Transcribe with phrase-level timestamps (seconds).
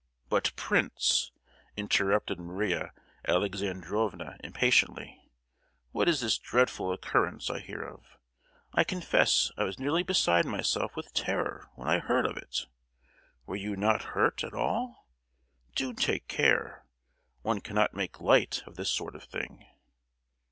[0.29, 1.31] "But, prince,"
[1.77, 2.91] interrupted Maria
[3.27, 5.21] Alexandrovna, impatiently,
[5.91, 8.17] "what is this dreadful occurrence I hear of?
[8.73, 12.65] I confess I was nearly beside myself with terror when I heard of it.
[13.45, 15.07] Were you not hurt at all?
[15.75, 16.83] Do take care.
[17.43, 19.67] One cannot make light of this sort of thing."